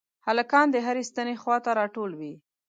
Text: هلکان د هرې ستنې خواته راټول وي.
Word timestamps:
هلکان 0.27 0.65
د 0.71 0.75
هرې 0.85 1.03
ستنې 1.09 1.35
خواته 1.41 1.71
راټول 1.79 2.11
وي. 2.19 2.33